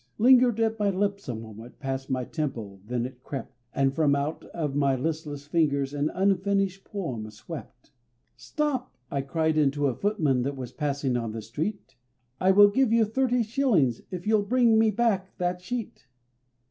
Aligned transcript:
Lingered 0.17 0.59
at 0.59 0.79
my 0.79 0.89
lips 0.89 1.29
a 1.29 1.35
moment, 1.35 1.77
past 1.77 2.09
my 2.09 2.23
temple 2.25 2.81
then 2.87 3.05
it 3.05 3.21
crept, 3.21 3.53
And 3.71 3.93
from 3.93 4.15
out 4.15 4.43
of 4.45 4.73
my 4.73 4.95
listless 4.95 5.45
fingers 5.45 5.93
an 5.93 6.09
unfinished 6.15 6.83
poem 6.85 7.29
swept: 7.29 7.91
"Stop!" 8.35 8.95
I 9.11 9.21
cried 9.21 9.59
unto 9.59 9.85
a 9.85 9.93
footman 9.95 10.41
that 10.41 10.57
was 10.57 10.71
passing 10.71 11.15
on 11.15 11.33
the 11.33 11.41
street, 11.43 11.97
"I 12.39 12.49
will 12.49 12.69
give 12.69 12.91
you 12.91 13.05
thirty 13.05 13.43
shillings 13.43 14.01
if 14.09 14.25
you'll 14.25 14.41
bring 14.41 14.79
me 14.79 14.89
back 14.89 15.37
that 15.37 15.61
sheet." 15.61 16.07